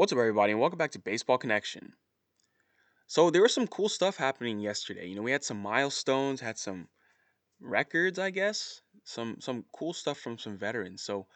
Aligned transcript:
What's 0.00 0.14
up, 0.14 0.18
everybody, 0.18 0.52
and 0.52 0.60
welcome 0.62 0.78
back 0.78 0.92
to 0.92 0.98
Baseball 0.98 1.36
Connection. 1.36 1.92
So 3.06 3.28
there 3.28 3.42
was 3.42 3.52
some 3.52 3.66
cool 3.66 3.90
stuff 3.90 4.16
happening 4.16 4.58
yesterday. 4.58 5.06
You 5.06 5.14
know, 5.14 5.20
we 5.20 5.30
had 5.30 5.44
some 5.44 5.60
milestones, 5.60 6.40
had 6.40 6.56
some 6.56 6.88
records, 7.60 8.18
I 8.18 8.30
guess, 8.30 8.80
some 9.04 9.42
some 9.42 9.66
cool 9.74 9.92
stuff 9.92 10.16
from 10.16 10.38
some 10.38 10.56
veterans. 10.56 11.02
So 11.02 11.26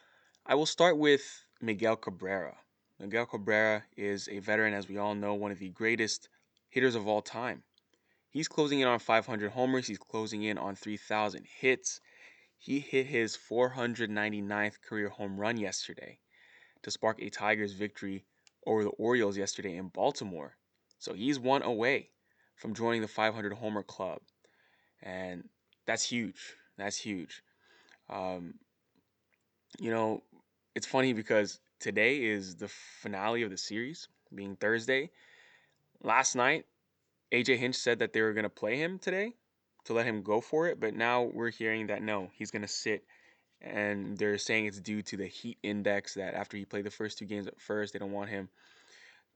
I 0.46 0.54
will 0.54 0.64
start 0.64 0.96
with 0.96 1.45
Miguel 1.61 1.96
Cabrera. 1.96 2.56
Miguel 2.98 3.27
Cabrera 3.27 3.82
is 3.98 4.31
a 4.31 4.38
veteran, 4.38 4.72
as 4.72 4.88
we 4.88 4.96
all 4.96 5.15
know, 5.15 5.35
one 5.35 5.53
of 5.53 5.58
the 5.58 5.69
greatest 5.69 6.31
hitters 6.71 6.94
of 6.94 7.06
all 7.06 7.21
time. 7.21 7.65
He's 8.31 8.49
closing 8.49 8.81
in 8.81 8.88
on 8.88 8.99
500 8.99 9.51
homers. 9.51 9.88
He's 9.88 9.99
closing 9.99 10.42
in 10.42 10.56
on 10.56 10.74
3,000 10.74 11.44
hits. 11.44 12.01
He 12.56 12.81
hit 12.81 13.04
his 13.04 13.37
499th 13.37 14.81
career 14.81 15.10
home 15.10 15.37
run 15.38 15.58
yesterday 15.58 16.19
to 16.83 16.91
spark 16.91 17.20
a 17.20 17.28
Tigers 17.28 17.74
victory 17.74 18.24
over 18.66 18.84
the 18.84 18.91
Orioles 18.91 19.37
yesterday 19.37 19.77
in 19.77 19.88
Baltimore. 19.88 20.56
So 20.98 21.12
he's 21.12 21.38
one 21.38 21.62
away 21.62 22.10
from 22.56 22.74
joining 22.74 23.02
the 23.02 23.09
500 23.09 23.52
homer 23.52 23.82
club. 23.82 24.20
And 25.02 25.48
that's 25.87 26.02
huge. 26.02 26.54
That's 26.78 26.96
huge. 26.96 27.42
Um, 28.09 28.54
you 29.78 29.90
know, 29.90 30.23
it's 30.74 30.87
funny 30.87 31.12
because 31.12 31.60
today 31.80 32.24
is 32.24 32.56
the 32.56 32.68
finale 32.68 33.42
of 33.42 33.50
the 33.50 33.59
series, 33.59 34.09
being 34.34 34.56
Thursday. 34.56 35.10
Last 36.02 36.34
night, 36.34 36.65
AJ 37.32 37.59
Hinch 37.59 37.76
said 37.76 37.98
that 37.98 38.12
they 38.12 38.23
were 38.23 38.32
going 38.32 38.45
to 38.45 38.51
play 38.51 38.76
him 38.76 38.98
today 38.98 39.34
to 39.84 39.92
let 39.92 40.06
him 40.06 40.23
go 40.23 40.40
for 40.40 40.68
it, 40.68 40.80
but 40.80 40.95
now 40.95 41.23
we're 41.23 41.51
hearing 41.51 41.88
that 41.88 42.02
no, 42.02 42.30
he's 42.32 42.51
going 42.51 42.62
to 42.62 42.68
sit 42.68 43.04
and 43.64 44.16
they're 44.18 44.38
saying 44.38 44.66
it's 44.66 44.80
due 44.80 45.02
to 45.02 45.16
the 45.16 45.27
heat 45.27 45.59
index 45.62 46.14
that 46.14 46.34
after 46.34 46.56
he 46.56 46.64
played 46.64 46.84
the 46.84 46.91
first 46.91 47.18
two 47.18 47.24
games 47.24 47.46
at 47.46 47.60
first, 47.60 47.92
they 47.92 47.98
don't 47.98 48.12
want 48.12 48.30
him 48.30 48.48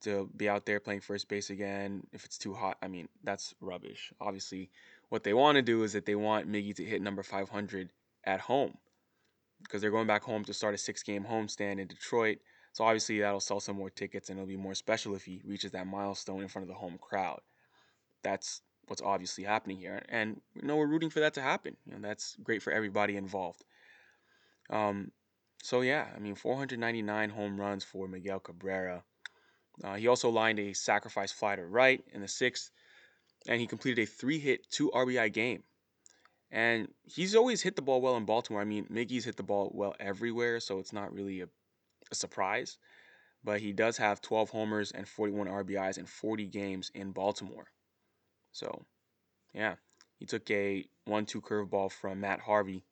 to 0.03 0.31
be 0.37 0.49
out 0.49 0.67
there 0.67 0.79
playing 0.79 1.01
first 1.01 1.29
base 1.29 1.51
again 1.51 2.07
if 2.13 2.25
it's 2.25 2.39
too 2.39 2.55
hot. 2.55 2.77
I 2.83 2.89
mean, 2.89 3.09
that's 3.25 3.55
rubbish. 3.61 4.13
Obviously, 4.21 4.71
what 5.09 5.25
they 5.25 5.35
want 5.35 5.57
to 5.57 5.63
do 5.63 5.83
is 5.83 5.95
that 5.95 6.07
they 6.07 6.15
want 6.15 6.51
Miggy 6.51 6.75
to 6.77 6.85
hit 6.85 7.03
number 7.03 7.23
500 7.23 7.89
at 8.25 8.41
home 8.41 8.77
because 9.63 9.81
they're 9.81 9.91
going 9.91 10.07
back 10.07 10.23
home 10.23 10.45
to 10.45 10.55
start 10.55 10.75
a 10.75 10.79
six 10.79 11.03
game 11.03 11.25
homestand 11.25 11.81
in 11.81 11.89
Detroit. 11.89 12.39
So 12.73 12.85
obviously 12.85 13.19
that'll 13.19 13.41
sell 13.41 13.61
some 13.61 13.77
more 13.77 13.91
tickets 13.91 14.29
and 14.29 14.39
it'll 14.39 14.47
be 14.47 14.57
more 14.57 14.75
special 14.75 15.15
if 15.17 15.25
he 15.25 15.41
reaches 15.45 15.73
that 15.73 15.87
milestone 15.87 16.43
in 16.43 16.49
front 16.49 16.65
of 16.65 16.69
the 16.69 16.79
home 16.79 16.99
crowd. 17.01 17.41
That's 18.23 18.61
what's 18.87 19.03
obviously 19.03 19.45
happening 19.45 19.79
here, 19.79 20.03
and 20.09 20.41
you 20.55 20.63
know 20.63 20.77
we're 20.77 20.87
rooting 20.87 21.11
for 21.11 21.21
that 21.21 21.35
to 21.35 21.43
happen. 21.43 21.77
You 21.87 21.95
know 21.95 21.99
that's 22.01 22.37
great 22.43 22.63
for 22.63 22.73
everybody 22.73 23.17
involved. 23.17 23.65
Um, 24.71 25.13
so 25.63 25.81
yeah, 25.81 26.07
I 26.15 26.19
mean 26.19 26.35
499 26.35 27.31
home 27.31 27.61
runs 27.61 27.85
for 27.85 28.07
Miguel 28.09 28.41
Cabrera. 28.41 29.03
Uh, 29.83 29.95
he 29.95 30.09
also 30.09 30.29
lined 30.29 30.59
a 30.59 30.73
sacrifice 30.73 31.33
fly 31.33 31.57
to 31.57 31.65
right 31.65 32.03
in 32.13 32.21
the 32.21 32.29
sixth, 32.29 32.71
and 33.47 33.61
he 33.61 33.67
completed 33.67 34.03
a 34.03 34.07
three-hit, 34.07 34.69
two 34.71 34.91
RBI 34.91 35.33
game. 35.33 35.63
And 36.51 36.89
he's 37.05 37.35
always 37.37 37.63
hit 37.63 37.77
the 37.77 37.83
ball 37.83 38.01
well 38.01 38.17
in 38.17 38.25
Baltimore. 38.25 38.61
I 38.61 38.65
mean, 38.65 38.87
Miggy's 38.87 39.25
hit 39.25 39.37
the 39.37 39.43
ball 39.43 39.71
well 39.75 39.95
everywhere, 40.01 40.61
so 40.61 40.79
it's 40.79 40.93
not 40.93 41.13
really 41.13 41.43
a, 41.43 41.49
a 42.11 42.15
surprise. 42.15 42.79
But 43.45 43.61
he 43.61 43.73
does 43.73 43.99
have 43.99 44.21
12 44.21 44.51
homers 44.51 44.91
and 44.91 45.07
41 45.07 45.47
RBIs 45.47 45.99
in 45.99 46.07
40 46.07 46.47
games 46.47 46.91
in 46.95 47.13
Baltimore. 47.13 47.69
So, 48.51 48.87
yeah, 49.53 49.75
he 50.19 50.27
took 50.27 50.51
a 50.51 50.87
one-two 51.05 51.41
curveball 51.41 51.93
from 51.93 52.21
Matt 52.21 52.41
Harvey 52.41 52.85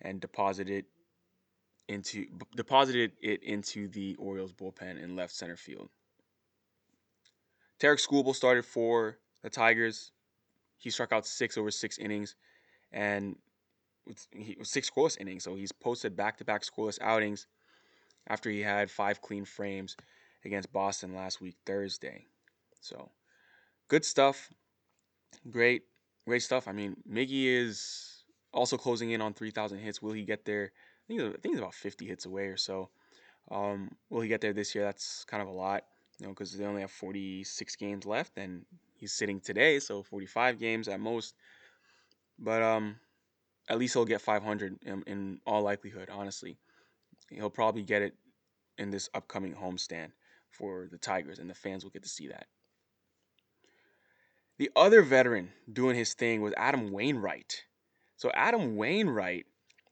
and 0.00 0.20
deposited 0.20 0.84
into 1.88 2.26
deposited 2.54 3.12
it 3.20 3.42
into 3.42 3.88
the 3.88 4.14
Orioles 4.16 4.52
bullpen 4.52 5.02
in 5.02 5.16
left 5.16 5.34
center 5.34 5.56
field. 5.56 5.88
Tarik 7.78 7.98
Skubal 7.98 8.34
started 8.34 8.64
for 8.64 9.18
the 9.42 9.50
Tigers. 9.50 10.12
He 10.76 10.90
struck 10.90 11.12
out 11.12 11.26
six 11.26 11.56
over 11.56 11.70
six 11.70 11.98
innings, 11.98 12.36
and 12.92 13.36
he 14.30 14.56
was 14.58 14.70
six 14.70 14.90
scoreless 14.90 15.20
innings. 15.20 15.44
So 15.44 15.54
he's 15.54 15.72
posted 15.72 16.16
back-to-back 16.16 16.62
scoreless 16.62 17.00
outings 17.00 17.46
after 18.28 18.50
he 18.50 18.60
had 18.60 18.90
five 18.90 19.20
clean 19.20 19.44
frames 19.44 19.96
against 20.44 20.72
Boston 20.72 21.14
last 21.14 21.40
week 21.40 21.56
Thursday. 21.66 22.26
So 22.80 23.10
good 23.88 24.04
stuff. 24.04 24.50
Great, 25.50 25.82
great 26.26 26.42
stuff. 26.42 26.68
I 26.68 26.72
mean, 26.72 26.96
Miggy 27.10 27.46
is 27.46 28.24
also 28.52 28.76
closing 28.76 29.10
in 29.10 29.20
on 29.20 29.34
3,000 29.34 29.78
hits. 29.78 30.02
Will 30.02 30.12
he 30.12 30.22
get 30.22 30.44
there? 30.44 30.72
I 31.08 31.14
think, 31.14 31.22
I 31.22 31.40
think 31.40 31.54
he's 31.54 31.58
about 31.58 31.74
50 31.74 32.06
hits 32.06 32.26
away 32.26 32.46
or 32.46 32.56
so. 32.56 32.90
Um, 33.50 33.92
will 34.10 34.20
he 34.20 34.28
get 34.28 34.40
there 34.40 34.52
this 34.52 34.74
year? 34.74 34.84
That's 34.84 35.24
kind 35.24 35.42
of 35.42 35.48
a 35.48 35.52
lot, 35.52 35.84
you 36.18 36.26
know, 36.26 36.32
because 36.32 36.56
they 36.56 36.66
only 36.66 36.82
have 36.82 36.90
46 36.90 37.76
games 37.76 38.04
left, 38.04 38.36
and 38.36 38.66
he's 38.94 39.12
sitting 39.12 39.40
today, 39.40 39.78
so 39.78 40.02
45 40.02 40.58
games 40.58 40.86
at 40.86 41.00
most. 41.00 41.34
But 42.38 42.62
um, 42.62 42.96
at 43.68 43.78
least 43.78 43.94
he'll 43.94 44.04
get 44.04 44.20
500 44.20 44.78
in, 44.84 45.02
in 45.06 45.40
all 45.46 45.62
likelihood. 45.62 46.10
Honestly, 46.12 46.58
he'll 47.30 47.50
probably 47.50 47.82
get 47.82 48.02
it 48.02 48.14
in 48.76 48.90
this 48.90 49.08
upcoming 49.14 49.54
homestand 49.54 50.10
for 50.50 50.88
the 50.90 50.98
Tigers, 50.98 51.38
and 51.38 51.48
the 51.48 51.54
fans 51.54 51.84
will 51.84 51.90
get 51.90 52.02
to 52.02 52.08
see 52.08 52.28
that. 52.28 52.46
The 54.58 54.70
other 54.74 55.02
veteran 55.02 55.52
doing 55.72 55.96
his 55.96 56.14
thing 56.14 56.42
was 56.42 56.52
Adam 56.56 56.90
Wainwright. 56.90 57.64
So 58.16 58.30
Adam 58.34 58.76
Wainwright 58.76 59.46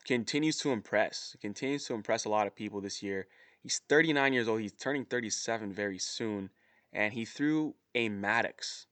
continues 0.07 0.57
to 0.59 0.71
impress, 0.71 1.37
continues 1.41 1.85
to 1.85 1.95
impress 1.95 2.25
a 2.25 2.29
lot 2.29 2.47
of 2.47 2.55
people 2.55 2.81
this 2.81 3.03
year. 3.03 3.27
He's 3.61 3.81
39 3.89 4.33
years 4.33 4.49
old. 4.49 4.61
He's 4.61 4.73
turning 4.73 5.05
37 5.05 5.73
very 5.73 5.99
soon, 5.99 6.49
and 6.93 7.13
he 7.13 7.25
threw 7.25 7.75
a 7.95 8.09
Maddux. 8.09 8.87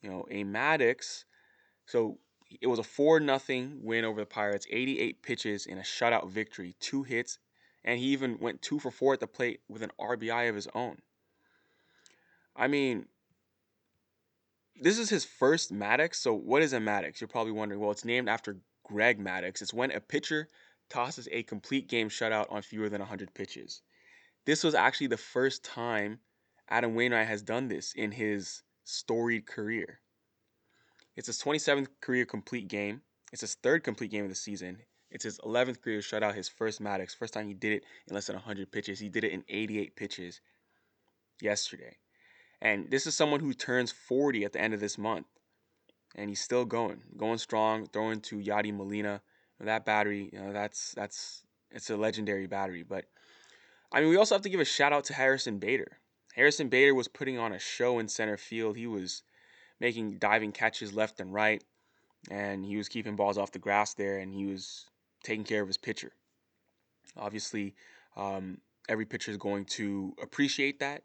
You 0.00 0.10
know, 0.10 0.26
a 0.30 0.44
Maddux. 0.44 1.24
So 1.86 2.18
it 2.60 2.68
was 2.68 2.78
a 2.78 2.84
four 2.84 3.18
nothing 3.18 3.80
win 3.82 4.04
over 4.04 4.20
the 4.20 4.26
Pirates. 4.26 4.66
88 4.70 5.22
pitches 5.22 5.66
in 5.66 5.78
a 5.78 5.82
shutout 5.82 6.30
victory, 6.30 6.76
two 6.78 7.02
hits, 7.02 7.38
and 7.84 7.98
he 7.98 8.06
even 8.06 8.38
went 8.38 8.62
two 8.62 8.78
for 8.78 8.92
four 8.92 9.12
at 9.12 9.20
the 9.20 9.26
plate 9.26 9.60
with 9.68 9.82
an 9.82 9.90
RBI 10.00 10.48
of 10.48 10.54
his 10.54 10.68
own. 10.72 10.98
I 12.54 12.68
mean, 12.68 13.06
this 14.80 14.98
is 14.98 15.10
his 15.10 15.24
first 15.24 15.72
Maddux. 15.72 16.14
So 16.14 16.32
what 16.32 16.62
is 16.62 16.72
a 16.72 16.78
Maddux? 16.78 17.20
You're 17.20 17.28
probably 17.28 17.52
wondering. 17.52 17.80
Well, 17.80 17.90
it's 17.90 18.04
named 18.04 18.28
after 18.28 18.58
Greg 18.90 19.20
Maddux. 19.20 19.62
It's 19.62 19.72
when 19.72 19.92
a 19.92 20.00
pitcher 20.00 20.48
tosses 20.88 21.28
a 21.30 21.44
complete 21.44 21.88
game 21.88 22.08
shutout 22.08 22.50
on 22.50 22.62
fewer 22.62 22.88
than 22.88 23.00
100 23.00 23.32
pitches. 23.32 23.82
This 24.46 24.64
was 24.64 24.74
actually 24.74 25.06
the 25.06 25.16
first 25.16 25.64
time 25.64 26.18
Adam 26.68 26.96
Wainwright 26.96 27.28
has 27.28 27.42
done 27.42 27.68
this 27.68 27.92
in 27.92 28.10
his 28.10 28.62
storied 28.84 29.46
career. 29.46 30.00
It's 31.16 31.28
his 31.28 31.40
27th 31.40 31.86
career 32.00 32.24
complete 32.24 32.66
game. 32.66 33.02
It's 33.32 33.42
his 33.42 33.54
third 33.54 33.84
complete 33.84 34.10
game 34.10 34.24
of 34.24 34.30
the 34.30 34.34
season. 34.34 34.78
It's 35.10 35.24
his 35.24 35.38
11th 35.38 35.82
career 35.82 36.00
shutout, 36.00 36.34
his 36.34 36.48
first 36.48 36.82
Maddux. 36.82 37.16
First 37.16 37.34
time 37.34 37.46
he 37.46 37.54
did 37.54 37.74
it 37.74 37.84
in 38.08 38.14
less 38.14 38.26
than 38.26 38.36
100 38.36 38.72
pitches. 38.72 38.98
He 38.98 39.08
did 39.08 39.22
it 39.22 39.32
in 39.32 39.44
88 39.48 39.94
pitches 39.94 40.40
yesterday. 41.40 41.96
And 42.60 42.90
this 42.90 43.06
is 43.06 43.14
someone 43.14 43.40
who 43.40 43.54
turns 43.54 43.92
40 43.92 44.44
at 44.44 44.52
the 44.52 44.60
end 44.60 44.74
of 44.74 44.80
this 44.80 44.98
month. 44.98 45.26
And 46.14 46.28
he's 46.28 46.40
still 46.40 46.64
going, 46.64 47.00
going 47.16 47.38
strong, 47.38 47.86
throwing 47.86 48.20
to 48.22 48.36
Yadi 48.36 48.74
Molina. 48.74 49.20
That 49.60 49.84
battery, 49.84 50.30
you 50.32 50.40
know, 50.40 50.52
that's 50.52 50.92
that's 50.94 51.42
it's 51.70 51.90
a 51.90 51.96
legendary 51.96 52.46
battery. 52.46 52.82
But 52.82 53.04
I 53.92 54.00
mean, 54.00 54.08
we 54.10 54.16
also 54.16 54.34
have 54.34 54.42
to 54.42 54.50
give 54.50 54.60
a 54.60 54.64
shout 54.64 54.92
out 54.92 55.04
to 55.04 55.14
Harrison 55.14 55.58
Bader. 55.58 55.98
Harrison 56.34 56.68
Bader 56.68 56.94
was 56.94 57.08
putting 57.08 57.38
on 57.38 57.52
a 57.52 57.58
show 57.58 57.98
in 57.98 58.08
center 58.08 58.36
field. 58.36 58.76
He 58.76 58.86
was 58.86 59.22
making 59.80 60.18
diving 60.18 60.52
catches 60.52 60.94
left 60.94 61.20
and 61.20 61.32
right, 61.34 61.62
and 62.30 62.64
he 62.64 62.76
was 62.76 62.88
keeping 62.88 63.16
balls 63.16 63.36
off 63.36 63.52
the 63.52 63.58
grass 63.58 63.94
there, 63.94 64.18
and 64.18 64.32
he 64.32 64.46
was 64.46 64.86
taking 65.22 65.44
care 65.44 65.60
of 65.60 65.68
his 65.68 65.76
pitcher. 65.76 66.12
Obviously, 67.16 67.74
um, 68.16 68.58
every 68.88 69.04
pitcher 69.04 69.30
is 69.30 69.36
going 69.36 69.64
to 69.66 70.14
appreciate 70.22 70.78
that. 70.80 71.02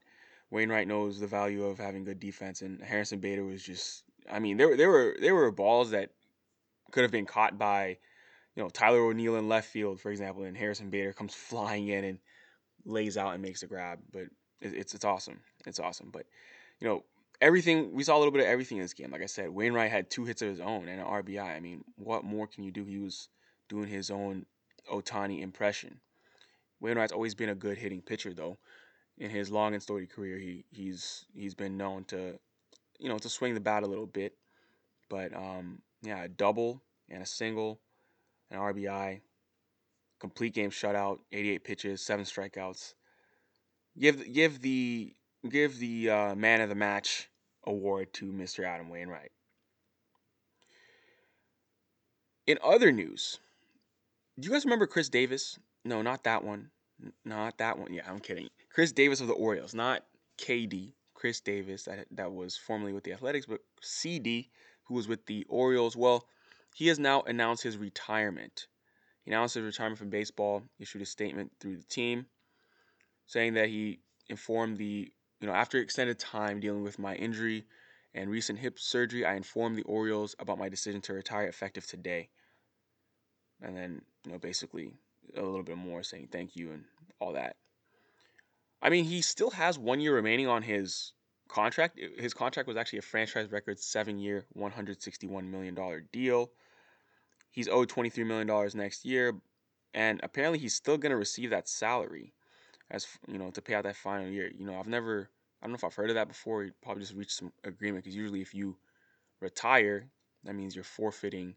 Wainwright 0.51 0.87
knows 0.87 1.19
the 1.19 1.27
value 1.27 1.65
of 1.65 1.79
having 1.79 2.05
good 2.05 2.19
defense, 2.19 2.61
and 2.61 2.81
Harrison 2.81 3.19
Bader 3.19 3.43
was 3.43 3.63
just. 3.63 4.04
I 4.31 4.39
mean, 4.39 4.57
there 4.57 4.75
there 4.75 4.89
were 4.89 5.15
there 5.19 5.35
were 5.35 5.51
balls 5.51 5.91
that 5.91 6.11
could 6.91 7.03
have 7.03 7.11
been 7.11 7.25
caught 7.25 7.57
by, 7.57 7.97
you 8.55 8.63
know, 8.63 8.69
Tyler 8.69 8.99
O'Neill 8.99 9.35
in 9.35 9.49
left 9.49 9.69
field, 9.69 9.99
for 9.99 10.11
example, 10.11 10.43
and 10.43 10.57
Harrison 10.57 10.89
Bader 10.89 11.13
comes 11.13 11.33
flying 11.49 11.87
in 11.87 12.03
and 12.03 12.19
lays 12.85 13.17
out 13.17 13.33
and 13.33 13.41
makes 13.41 13.63
a 13.63 13.67
grab. 13.67 13.99
But 14.11 14.23
it's 14.61 14.93
it's 14.93 15.05
awesome. 15.05 15.39
It's 15.65 15.79
awesome. 15.79 16.09
But 16.11 16.25
you 16.79 16.87
know, 16.87 17.03
everything 17.41 17.93
we 17.93 18.03
saw 18.03 18.17
a 18.17 18.19
little 18.19 18.31
bit 18.31 18.41
of 18.41 18.47
everything 18.47 18.77
in 18.77 18.83
this 18.83 18.93
game. 18.93 19.11
Like 19.11 19.23
I 19.23 19.27
said, 19.27 19.49
Wainwright 19.49 19.91
had 19.91 20.09
two 20.09 20.25
hits 20.25 20.41
of 20.41 20.49
his 20.49 20.59
own 20.59 20.87
and 20.87 20.99
an 20.99 21.05
RBI. 21.05 21.55
I 21.55 21.59
mean, 21.59 21.83
what 21.97 22.23
more 22.23 22.47
can 22.47 22.63
you 22.63 22.71
do? 22.71 22.85
He 22.85 22.99
was 22.99 23.29
doing 23.69 23.87
his 23.87 24.11
own 24.11 24.45
Ohtani 24.91 25.41
impression. 25.41 25.99
Wainwright's 26.79 27.13
always 27.13 27.35
been 27.35 27.49
a 27.49 27.55
good 27.55 27.77
hitting 27.77 28.01
pitcher, 28.01 28.33
though 28.33 28.57
in 29.17 29.29
his 29.29 29.51
long 29.51 29.73
and 29.73 29.81
storied 29.81 30.09
career, 30.09 30.37
he 30.37 30.65
he's 30.71 31.25
he's 31.33 31.55
been 31.55 31.77
known 31.77 32.03
to, 32.05 32.37
you 32.99 33.09
know, 33.09 33.17
to 33.17 33.29
swing 33.29 33.53
the 33.53 33.59
bat 33.59 33.83
a 33.83 33.87
little 33.87 34.05
bit. 34.05 34.35
But 35.09 35.35
um, 35.35 35.81
yeah, 36.01 36.23
a 36.23 36.27
double 36.27 36.81
and 37.09 37.21
a 37.21 37.25
single, 37.25 37.79
an 38.51 38.59
RBI, 38.59 39.21
complete 40.19 40.53
game 40.53 40.71
shutout, 40.71 41.19
88 41.31 41.63
pitches, 41.63 42.01
seven 42.01 42.25
strikeouts. 42.25 42.93
Give 43.97 44.33
give 44.33 44.61
the 44.61 45.13
give 45.47 45.79
the 45.79 46.09
uh, 46.09 46.35
man 46.35 46.61
of 46.61 46.69
the 46.69 46.75
match 46.75 47.29
award 47.65 48.13
to 48.13 48.25
Mr. 48.25 48.65
Adam 48.65 48.89
Wainwright. 48.89 49.31
In 52.47 52.59
other 52.63 52.91
news, 52.91 53.39
do 54.39 54.47
you 54.47 54.53
guys 54.53 54.65
remember 54.65 54.85
Chris 54.85 55.09
Davis? 55.09 55.57
No, 55.83 56.01
not 56.01 56.23
that 56.25 56.43
one. 56.43 56.69
Not 57.23 57.57
that 57.57 57.77
one. 57.79 57.93
Yeah, 57.93 58.03
I'm 58.07 58.19
kidding. 58.19 58.49
Chris 58.71 58.91
Davis 58.91 59.21
of 59.21 59.27
the 59.27 59.33
Orioles, 59.33 59.73
not 59.73 60.03
KD. 60.37 60.93
Chris 61.25 61.41
Davis, 61.41 61.85
that 61.85 62.05
that 62.11 62.31
was 62.31 62.55
formerly 62.55 62.93
with 62.93 63.03
the 63.03 63.11
Athletics, 63.11 63.47
but 63.47 63.59
CD, 63.81 64.51
who 64.83 64.93
was 64.93 65.07
with 65.07 65.25
the 65.25 65.43
Orioles. 65.49 65.97
Well, 65.97 66.27
he 66.75 66.85
has 66.85 66.99
now 66.99 67.23
announced 67.23 67.63
his 67.63 67.77
retirement. 67.77 68.67
He 69.23 69.31
announced 69.31 69.55
his 69.55 69.63
retirement 69.63 69.97
from 69.97 70.11
baseball, 70.11 70.61
issued 70.77 71.01
a 71.01 71.05
statement 71.07 71.51
through 71.59 71.77
the 71.77 71.83
team 71.85 72.27
saying 73.25 73.55
that 73.55 73.69
he 73.69 74.01
informed 74.29 74.77
the, 74.77 75.11
you 75.41 75.47
know, 75.47 75.53
after 75.53 75.79
extended 75.79 76.19
time 76.19 76.59
dealing 76.59 76.83
with 76.83 76.99
my 76.99 77.15
injury 77.15 77.65
and 78.13 78.29
recent 78.29 78.59
hip 78.59 78.77
surgery, 78.77 79.25
I 79.25 79.33
informed 79.33 79.77
the 79.79 79.83
Orioles 79.85 80.35
about 80.37 80.59
my 80.59 80.69
decision 80.69 81.01
to 81.01 81.13
retire 81.13 81.47
effective 81.47 81.87
today. 81.87 82.29
And 83.63 83.75
then, 83.75 84.03
you 84.27 84.33
know, 84.33 84.37
basically 84.37 84.93
a 85.35 85.41
little 85.41 85.63
bit 85.63 85.77
more 85.77 86.03
saying 86.03 86.27
thank 86.31 86.55
you 86.55 86.69
and 86.69 86.83
all 87.19 87.33
that. 87.33 87.55
I 88.79 88.91
mean, 88.91 89.05
he 89.05 89.21
still 89.23 89.49
has 89.49 89.79
one 89.79 89.99
year 89.99 90.13
remaining 90.13 90.47
on 90.47 90.61
his 90.61 91.13
contract. 91.47 91.99
His 92.17 92.33
contract 92.33 92.67
was 92.67 92.77
actually 92.77 92.99
a 92.99 93.03
franchise 93.03 93.51
record 93.51 93.79
seven 93.79 94.19
year, 94.19 94.45
$161 94.57 95.49
million 95.49 95.77
deal. 96.11 96.51
He's 97.51 97.67
owed 97.67 97.89
$23 97.89 98.25
million 98.25 98.69
next 98.75 99.05
year, 99.05 99.33
and 99.93 100.19
apparently 100.23 100.59
he's 100.59 100.73
still 100.73 100.97
going 100.97 101.11
to 101.11 101.17
receive 101.17 101.51
that 101.51 101.69
salary 101.69 102.33
as 102.91 103.07
you 103.27 103.37
know 103.37 103.49
to 103.51 103.61
pay 103.61 103.73
out 103.73 103.83
that 103.83 103.95
final 103.95 104.27
year. 104.27 104.51
You 104.53 104.65
know, 104.65 104.77
I've 104.79 104.87
never, 104.87 105.29
I 105.61 105.65
don't 105.65 105.71
know 105.71 105.75
if 105.75 105.83
I've 105.83 105.95
heard 105.95 106.09
of 106.09 106.15
that 106.15 106.27
before. 106.27 106.63
You 106.63 106.71
probably 106.81 107.01
just 107.01 107.15
reached 107.15 107.31
some 107.31 107.51
agreement 107.63 108.03
because 108.03 108.15
usually 108.15 108.41
if 108.41 108.53
you 108.53 108.77
retire, 109.41 110.07
that 110.43 110.55
means 110.55 110.75
you're 110.75 110.83
forfeiting, 110.83 111.55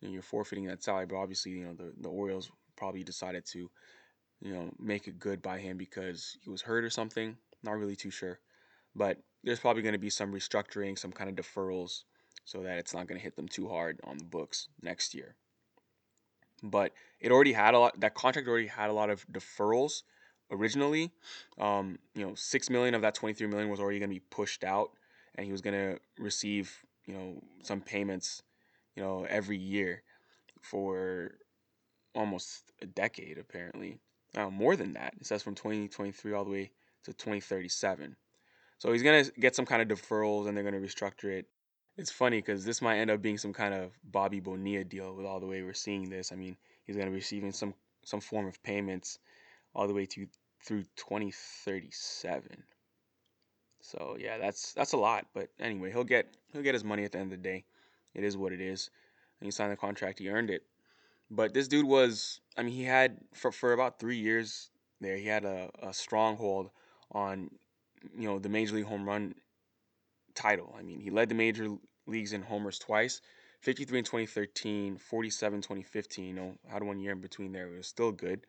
you 0.00 0.08
know, 0.08 0.12
you're 0.12 0.22
forfeiting 0.22 0.66
that 0.66 0.82
salary. 0.82 1.06
But 1.06 1.16
obviously, 1.16 1.52
you 1.52 1.64
know, 1.64 1.74
the 1.74 1.92
the 2.00 2.08
Orioles 2.08 2.50
probably 2.76 3.02
decided 3.02 3.44
to, 3.46 3.70
you 4.40 4.52
know, 4.52 4.70
make 4.78 5.08
it 5.08 5.18
good 5.18 5.42
by 5.42 5.58
him 5.58 5.76
because 5.76 6.36
he 6.42 6.50
was 6.50 6.62
hurt 6.62 6.84
or 6.84 6.90
something. 6.90 7.36
Not 7.62 7.78
really 7.78 7.96
too 7.96 8.10
sure, 8.10 8.38
but 8.94 9.18
there's 9.42 9.60
probably 9.60 9.82
going 9.82 9.94
to 9.94 9.98
be 9.98 10.10
some 10.10 10.32
restructuring, 10.32 10.98
some 10.98 11.12
kind 11.12 11.30
of 11.30 11.36
deferrals, 11.36 12.04
so 12.44 12.62
that 12.62 12.78
it's 12.78 12.94
not 12.94 13.06
going 13.06 13.18
to 13.18 13.24
hit 13.24 13.36
them 13.36 13.48
too 13.48 13.68
hard 13.68 14.00
on 14.04 14.18
the 14.18 14.24
books 14.24 14.68
next 14.82 15.14
year. 15.14 15.34
But 16.62 16.92
it 17.20 17.32
already 17.32 17.52
had 17.52 17.74
a 17.74 17.78
lot. 17.78 18.00
That 18.00 18.14
contract 18.14 18.46
already 18.46 18.66
had 18.66 18.90
a 18.90 18.92
lot 18.92 19.08
of 19.08 19.26
deferrals 19.28 20.02
originally. 20.50 21.12
Um, 21.58 21.98
you 22.14 22.26
know, 22.26 22.34
six 22.34 22.68
million 22.68 22.94
of 22.94 23.02
that 23.02 23.14
twenty 23.14 23.34
three 23.34 23.46
million 23.46 23.70
was 23.70 23.80
already 23.80 23.98
going 23.98 24.10
to 24.10 24.14
be 24.14 24.24
pushed 24.30 24.64
out, 24.64 24.90
and 25.36 25.46
he 25.46 25.52
was 25.52 25.62
going 25.62 25.74
to 25.74 25.98
receive 26.18 26.84
you 27.06 27.14
know 27.14 27.42
some 27.62 27.80
payments, 27.80 28.42
you 28.94 29.02
know, 29.02 29.26
every 29.28 29.56
year 29.56 30.02
for 30.60 31.32
almost 32.14 32.70
a 32.82 32.86
decade 32.86 33.38
apparently. 33.38 33.98
Uh, 34.36 34.48
more 34.48 34.76
than 34.76 34.92
that. 34.92 35.14
It 35.20 35.26
says 35.26 35.42
from 35.42 35.54
2023 35.56 36.32
all 36.32 36.44
the 36.44 36.50
way 36.50 36.70
to 37.04 37.12
2037. 37.12 38.14
So 38.80 38.90
he's 38.92 39.02
gonna 39.02 39.24
get 39.38 39.54
some 39.54 39.66
kind 39.66 39.82
of 39.82 39.88
deferrals, 39.98 40.48
and 40.48 40.56
they're 40.56 40.64
gonna 40.64 40.80
restructure 40.80 41.30
it. 41.38 41.46
It's 41.98 42.10
funny 42.10 42.38
because 42.38 42.64
this 42.64 42.80
might 42.80 42.96
end 42.96 43.10
up 43.10 43.20
being 43.20 43.36
some 43.36 43.52
kind 43.52 43.74
of 43.74 43.92
Bobby 44.02 44.40
Bonilla 44.40 44.84
deal 44.84 45.14
with 45.14 45.26
all 45.26 45.38
the 45.38 45.46
way 45.46 45.62
we're 45.62 45.74
seeing 45.74 46.08
this. 46.08 46.32
I 46.32 46.36
mean, 46.36 46.56
he's 46.86 46.96
gonna 46.96 47.10
be 47.10 47.16
receiving 47.16 47.52
some 47.52 47.74
some 48.04 48.20
form 48.20 48.46
of 48.46 48.62
payments 48.62 49.18
all 49.74 49.86
the 49.86 49.92
way 49.92 50.06
to 50.06 50.26
through 50.64 50.84
2037. 50.96 52.62
So 53.82 54.16
yeah, 54.18 54.38
that's 54.38 54.72
that's 54.72 54.94
a 54.94 54.96
lot. 54.96 55.26
But 55.34 55.50
anyway, 55.60 55.90
he'll 55.92 56.02
get 56.02 56.34
he'll 56.50 56.62
get 56.62 56.74
his 56.74 56.82
money 56.82 57.04
at 57.04 57.12
the 57.12 57.18
end 57.18 57.34
of 57.34 57.42
the 57.42 57.48
day. 57.48 57.66
It 58.14 58.24
is 58.24 58.38
what 58.38 58.50
it 58.50 58.62
is. 58.62 58.88
And 59.40 59.46
he 59.46 59.50
signed 59.50 59.72
the 59.72 59.76
contract, 59.76 60.20
he 60.20 60.30
earned 60.30 60.48
it. 60.48 60.62
But 61.30 61.52
this 61.52 61.68
dude 61.68 61.84
was 61.84 62.40
I 62.56 62.62
mean, 62.62 62.72
he 62.72 62.84
had 62.84 63.18
for 63.34 63.52
for 63.52 63.74
about 63.74 63.98
three 63.98 64.16
years 64.16 64.70
there, 65.02 65.18
he 65.18 65.26
had 65.26 65.44
a, 65.44 65.68
a 65.82 65.92
stronghold 65.92 66.70
on 67.12 67.50
you 68.16 68.28
know 68.28 68.38
the 68.38 68.48
major 68.48 68.74
league 68.74 68.86
home 68.86 69.06
run 69.06 69.34
title. 70.34 70.74
I 70.78 70.82
mean, 70.82 71.00
he 71.00 71.10
led 71.10 71.28
the 71.28 71.34
major 71.34 71.68
leagues 72.06 72.32
in 72.32 72.42
homers 72.42 72.78
twice. 72.78 73.20
53 73.60 73.98
in 73.98 74.04
2013, 74.04 74.96
47 74.96 75.60
2015. 75.60 76.24
You 76.24 76.32
know, 76.32 76.54
had 76.68 76.82
one 76.82 76.98
year 76.98 77.12
in 77.12 77.20
between 77.20 77.52
there. 77.52 77.66
It 77.66 77.76
was 77.76 77.86
still 77.86 78.12
good. 78.12 78.46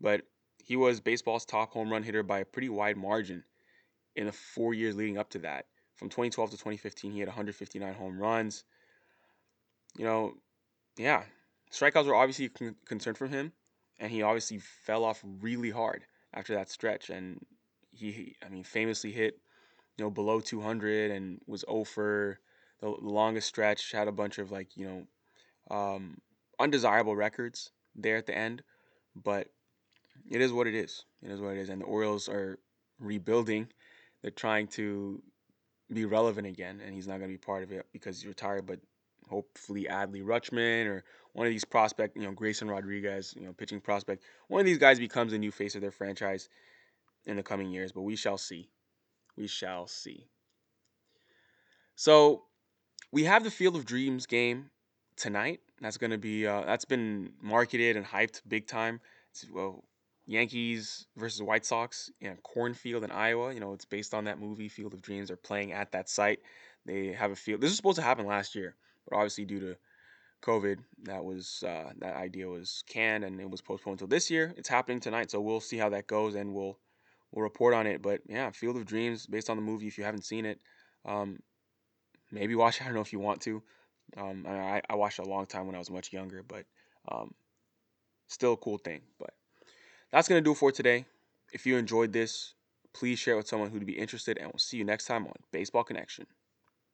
But 0.00 0.22
he 0.62 0.76
was 0.76 1.00
baseball's 1.00 1.44
top 1.44 1.72
home 1.72 1.90
run 1.90 2.02
hitter 2.02 2.22
by 2.22 2.40
a 2.40 2.44
pretty 2.44 2.68
wide 2.68 2.96
margin 2.96 3.44
in 4.14 4.26
the 4.26 4.32
four 4.32 4.74
years 4.74 4.94
leading 4.94 5.18
up 5.18 5.30
to 5.30 5.38
that. 5.40 5.66
From 5.96 6.08
2012 6.08 6.50
to 6.50 6.56
2015, 6.56 7.12
he 7.12 7.20
had 7.20 7.28
159 7.28 7.94
home 7.94 8.18
runs. 8.18 8.64
You 9.96 10.04
know, 10.04 10.34
yeah, 10.96 11.22
strikeouts 11.70 12.06
were 12.06 12.14
obviously 12.14 12.46
a 12.46 12.74
concern 12.86 13.14
for 13.14 13.26
him, 13.26 13.52
and 13.98 14.10
he 14.10 14.22
obviously 14.22 14.58
fell 14.58 15.04
off 15.04 15.22
really 15.40 15.70
hard 15.70 16.04
after 16.32 16.54
that 16.54 16.70
stretch. 16.70 17.10
And 17.10 17.44
he, 17.92 18.36
I 18.44 18.48
mean, 18.48 18.64
famously 18.64 19.12
hit, 19.12 19.38
you 19.96 20.04
know, 20.04 20.10
below 20.10 20.40
200 20.40 21.10
and 21.10 21.40
was 21.46 21.64
over 21.68 22.40
the 22.80 22.88
longest 22.88 23.48
stretch. 23.48 23.92
Had 23.92 24.08
a 24.08 24.12
bunch 24.12 24.38
of 24.38 24.50
like, 24.50 24.76
you 24.76 24.86
know, 24.86 25.76
um, 25.76 26.18
undesirable 26.58 27.16
records 27.16 27.70
there 27.94 28.16
at 28.16 28.26
the 28.26 28.36
end, 28.36 28.62
but 29.14 29.48
it 30.30 30.40
is 30.40 30.52
what 30.52 30.66
it 30.66 30.74
is. 30.74 31.04
It 31.22 31.30
is 31.30 31.40
what 31.40 31.56
it 31.56 31.58
is. 31.58 31.68
And 31.68 31.82
the 31.82 31.86
Orioles 31.86 32.28
are 32.28 32.58
rebuilding. 32.98 33.68
They're 34.22 34.30
trying 34.30 34.68
to 34.68 35.22
be 35.92 36.04
relevant 36.04 36.46
again, 36.46 36.80
and 36.84 36.94
he's 36.94 37.06
not 37.06 37.18
going 37.18 37.30
to 37.30 37.34
be 37.34 37.38
part 37.38 37.62
of 37.62 37.72
it 37.72 37.86
because 37.92 38.20
he's 38.20 38.28
retired. 38.28 38.66
But 38.66 38.80
hopefully, 39.28 39.86
Adley 39.90 40.22
Rutschman 40.22 40.86
or 40.86 41.04
one 41.32 41.46
of 41.46 41.50
these 41.50 41.64
prospect, 41.64 42.16
you 42.16 42.22
know, 42.22 42.32
Grayson 42.32 42.68
Rodriguez, 42.68 43.34
you 43.36 43.46
know, 43.46 43.52
pitching 43.52 43.80
prospect, 43.80 44.24
one 44.48 44.60
of 44.60 44.66
these 44.66 44.78
guys 44.78 44.98
becomes 44.98 45.32
a 45.32 45.38
new 45.38 45.50
face 45.50 45.74
of 45.74 45.80
their 45.80 45.90
franchise 45.90 46.48
in 47.26 47.36
the 47.36 47.42
coming 47.42 47.70
years. 47.70 47.92
But 47.92 48.02
we 48.02 48.16
shall 48.16 48.38
see. 48.38 48.68
We 49.36 49.46
shall 49.46 49.86
see. 49.86 50.26
So 51.96 52.44
we 53.12 53.24
have 53.24 53.44
the 53.44 53.50
Field 53.50 53.76
of 53.76 53.84
Dreams 53.84 54.26
game 54.26 54.70
tonight. 55.16 55.60
That's 55.80 55.98
to 55.98 56.18
be 56.18 56.46
uh, 56.46 56.62
that's 56.62 56.84
been 56.84 57.32
marketed 57.40 57.96
and 57.96 58.06
hyped 58.06 58.42
big 58.46 58.66
time. 58.66 59.00
It's, 59.30 59.46
well, 59.52 59.84
Yankees 60.26 61.06
versus 61.16 61.42
White 61.42 61.66
Sox 61.66 62.10
in 62.20 62.32
a 62.32 62.36
cornfield 62.36 63.04
in 63.04 63.10
Iowa. 63.10 63.52
You 63.52 63.60
know, 63.60 63.72
it's 63.72 63.84
based 63.84 64.14
on 64.14 64.24
that 64.24 64.38
movie 64.38 64.68
Field 64.68 64.94
of 64.94 65.02
Dreams. 65.02 65.28
They're 65.28 65.36
playing 65.36 65.72
at 65.72 65.92
that 65.92 66.08
site. 66.08 66.40
They 66.86 67.08
have 67.08 67.30
a 67.30 67.36
field. 67.36 67.60
This 67.60 67.70
was 67.70 67.76
supposed 67.76 67.96
to 67.96 68.02
happen 68.02 68.26
last 68.26 68.54
year, 68.54 68.76
but 69.08 69.16
obviously 69.16 69.44
due 69.44 69.60
to 69.60 69.76
COVID, 70.42 70.78
that 71.04 71.24
was 71.24 71.64
uh, 71.66 71.92
that 71.98 72.16
idea 72.16 72.48
was 72.48 72.82
canned 72.86 73.24
and 73.24 73.40
it 73.40 73.50
was 73.50 73.60
postponed 73.60 73.94
until 73.94 74.08
this 74.08 74.30
year. 74.30 74.54
It's 74.56 74.68
happening 74.68 75.00
tonight, 75.00 75.30
so 75.30 75.40
we'll 75.40 75.60
see 75.60 75.76
how 75.76 75.88
that 75.90 76.06
goes 76.06 76.34
and 76.34 76.54
we'll 76.54 76.78
we'll 77.32 77.42
report 77.42 77.74
on 77.74 77.86
it. 77.86 78.02
But 78.02 78.20
yeah, 78.28 78.50
Field 78.50 78.76
of 78.76 78.86
Dreams 78.86 79.26
based 79.26 79.50
on 79.50 79.56
the 79.56 79.62
movie. 79.62 79.88
If 79.88 79.98
you 79.98 80.04
haven't 80.04 80.24
seen 80.24 80.46
it, 80.46 80.60
um, 81.04 81.40
maybe 82.30 82.54
watch. 82.54 82.80
I 82.80 82.84
don't 82.84 82.94
know 82.94 83.00
if 83.00 83.12
you 83.12 83.18
want 83.18 83.40
to. 83.42 83.62
Um, 84.16 84.46
I, 84.46 84.82
I 84.88 84.94
watched 84.94 85.18
it 85.18 85.26
a 85.26 85.28
long 85.28 85.46
time 85.46 85.66
when 85.66 85.74
I 85.74 85.78
was 85.78 85.90
much 85.90 86.12
younger, 86.12 86.42
but 86.42 86.64
um, 87.10 87.34
still 88.28 88.52
a 88.52 88.56
cool 88.56 88.78
thing. 88.78 89.00
But 89.18 89.30
that's 90.10 90.28
going 90.28 90.42
to 90.42 90.44
do 90.44 90.52
it 90.52 90.58
for 90.58 90.70
today. 90.70 91.06
If 91.52 91.66
you 91.66 91.76
enjoyed 91.76 92.12
this, 92.12 92.54
please 92.92 93.18
share 93.18 93.34
it 93.34 93.38
with 93.38 93.48
someone 93.48 93.70
who'd 93.70 93.86
be 93.86 93.98
interested, 93.98 94.38
and 94.38 94.48
we'll 94.48 94.58
see 94.58 94.76
you 94.76 94.84
next 94.84 95.06
time 95.06 95.26
on 95.26 95.32
Baseball 95.50 95.84
Connection. 95.84 96.26